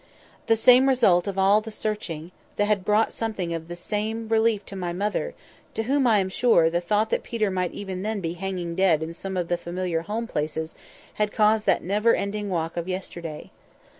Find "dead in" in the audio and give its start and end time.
8.73-9.13